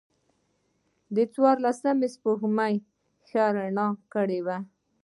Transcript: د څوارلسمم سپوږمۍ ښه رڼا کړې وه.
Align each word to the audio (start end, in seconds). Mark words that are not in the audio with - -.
د 1.15 1.17
څوارلسمم 1.33 1.99
سپوږمۍ 2.13 2.75
ښه 3.27 3.43
رڼا 3.55 3.87
کړې 4.13 4.39
وه. 4.45 4.57